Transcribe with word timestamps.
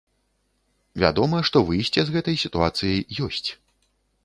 Вядома, 1.03 1.37
што 1.51 1.61
выйсце 1.69 1.99
з 2.09 2.17
гэтай 2.17 2.41
сітуацыі 2.47 3.07
ёсць. 3.29 3.49